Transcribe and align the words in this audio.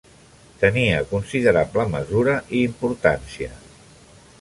Tenia 0.63 1.03
considerable 1.11 1.87
mesura 1.93 2.35
i 2.57 2.65
importància. 2.73 3.55